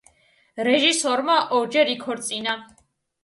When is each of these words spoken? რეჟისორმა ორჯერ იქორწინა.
რეჟისორმა 0.67 1.35
ორჯერ 1.59 1.93
იქორწინა. 1.97 2.57